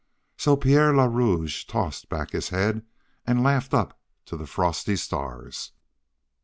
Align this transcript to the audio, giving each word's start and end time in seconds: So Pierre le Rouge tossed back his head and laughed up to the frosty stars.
So 0.35 0.55
Pierre 0.57 0.95
le 0.95 1.07
Rouge 1.07 1.63
tossed 1.67 2.09
back 2.09 2.31
his 2.31 2.49
head 2.49 2.83
and 3.27 3.43
laughed 3.43 3.71
up 3.71 3.99
to 4.25 4.35
the 4.35 4.47
frosty 4.47 4.95
stars. 4.95 5.73